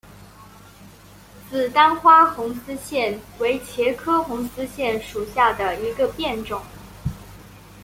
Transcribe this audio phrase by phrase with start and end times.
[1.47, 6.59] 紫单花红丝线为茄科红丝线属下的一个变种。